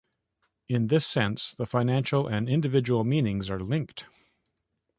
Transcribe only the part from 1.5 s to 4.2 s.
the financial and individual meanings are linked.